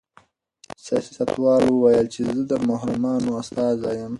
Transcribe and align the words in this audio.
سیاستوال 0.85 1.63
وویل 1.69 2.07
چې 2.13 2.19
زه 2.31 2.41
د 2.51 2.53
محرومانو 2.69 3.29
استازی 3.41 3.91
یم. 3.99 4.09